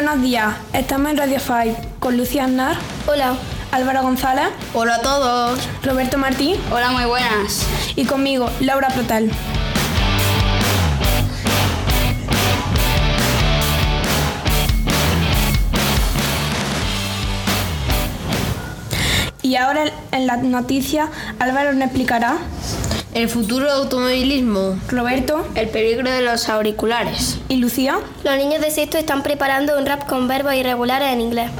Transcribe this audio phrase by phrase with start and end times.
[0.00, 2.74] días, estamos en Radio 5 con Lucía Aznar,
[3.06, 3.34] Hola.
[3.70, 5.60] Álvaro González, Hola a todos.
[5.84, 7.66] Roberto Martí Hola, muy buenas.
[7.96, 9.30] y conmigo, Laura Protal.
[19.42, 22.36] Y ahora en las noticias, Álvaro nos explicará,
[23.14, 24.78] El futuro del automovilismo.
[24.88, 27.38] Roberto El peligro de los auriculares.
[27.48, 27.98] y Lucía.
[28.24, 31.50] Los niños de sexto están preparando un rap con verbos irregulares en inglés.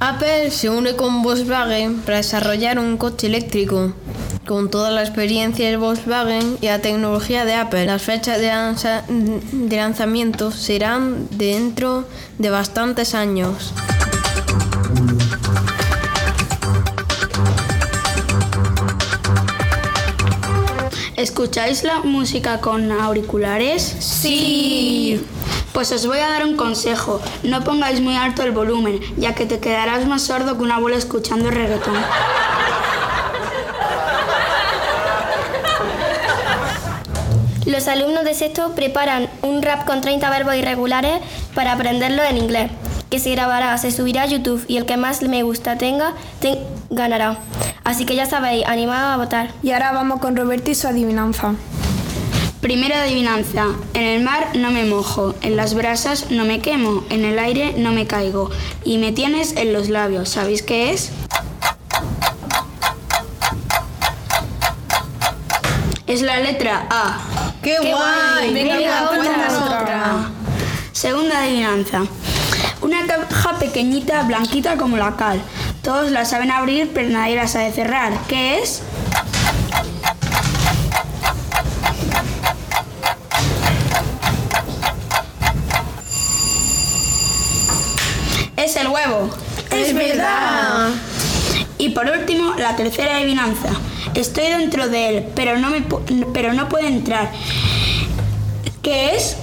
[0.00, 3.92] Apple se une con Volkswagen para desarrollar un coche eléctrico.
[4.46, 9.02] Con toda la experiencia de Volkswagen y la tecnología de Apple, las fechas de, lanza-
[9.08, 12.04] de lanzamiento serán dentro
[12.38, 13.72] de bastantes años.
[21.30, 23.82] ¿Escucháis la música con auriculares?
[23.98, 25.20] Sí.
[25.72, 27.20] Pues os voy a dar un consejo.
[27.42, 30.96] No pongáis muy alto el volumen, ya que te quedarás más sordo que una abuela
[30.96, 31.96] escuchando reggaetón.
[37.64, 41.20] Los alumnos de sexto preparan un rap con 30 verbos irregulares
[41.54, 42.70] para aprenderlo en inglés,
[43.10, 46.58] que se grabará, se subirá a YouTube y el que más me gusta tenga, ten-
[46.90, 47.38] ganará.
[47.86, 49.50] Así que ya sabéis, animados a votar.
[49.62, 51.54] Y ahora vamos con Roberto y su adivinanza.
[52.60, 53.66] Primera adivinanza.
[53.94, 57.74] En el mar no me mojo, en las brasas no me quemo, en el aire
[57.76, 58.50] no me caigo.
[58.82, 60.30] Y me tienes en los labios.
[60.30, 61.12] ¿Sabéis qué es?
[66.08, 67.20] Es la letra A.
[67.62, 68.52] ¡Qué, guay!
[68.52, 69.64] Venga, Venga, otra.
[69.64, 70.30] otra.
[70.90, 72.02] Segunda adivinanza.
[72.82, 75.40] Una caja pequeñita, blanquita como la cal.
[75.86, 78.12] Todos la saben abrir, pero nadie la sabe cerrar.
[78.26, 78.82] ¿Qué es?
[88.56, 89.30] Es el huevo.
[89.70, 90.88] ¡Es verdad!
[91.78, 93.68] Y por último, la tercera adivinanza.
[94.16, 95.84] Estoy dentro de él, pero no, me,
[96.34, 97.30] pero no puedo entrar.
[98.82, 99.36] ¿Qué es?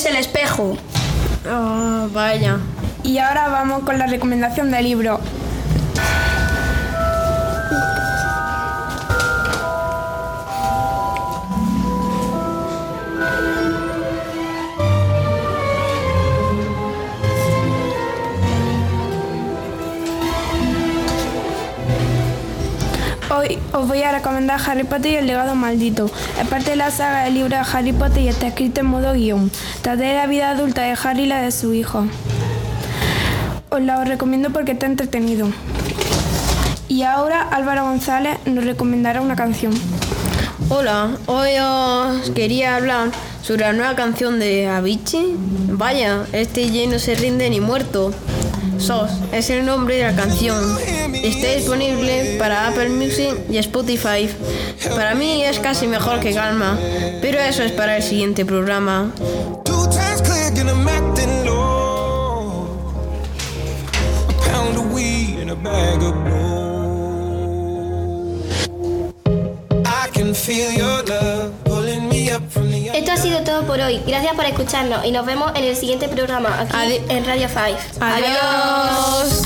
[0.00, 0.78] Es el espejo.
[1.46, 2.56] Ah, vaya.
[3.04, 5.20] Y ahora vamos con la recomendación del libro.
[23.32, 26.10] Hoy os voy a recomendar Harry Potter y el legado maldito.
[26.40, 29.12] Es parte de la saga del libro de Harry Potter y está escrito en modo
[29.12, 29.52] guion.
[29.82, 32.06] Trata de la vida adulta de Harry y la de su hijo.
[33.68, 35.46] Os la recomiendo porque está entretenido.
[36.88, 39.74] Y ahora Álvaro González nos recomendará una canción.
[40.68, 43.10] Hola, hoy os quería hablar
[43.42, 45.36] sobre la nueva canción de Avicii.
[45.68, 48.12] Vaya, este Jay no se rinde ni muerto.
[48.78, 50.78] SOS es el nombre de la canción.
[51.14, 54.28] Está disponible para Apple Music y Spotify.
[54.94, 56.78] Para mí es casi mejor que Calma,
[57.20, 59.12] pero eso es para el siguiente programa.
[72.94, 74.00] Esto ha sido todo por hoy.
[74.06, 77.78] Gracias por escucharnos y nos vemos en el siguiente programa aquí Adi- en Radio 5.
[78.00, 79.42] Adiós.